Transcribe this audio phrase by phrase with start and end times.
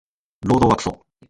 [0.47, 1.05] 労働はクソ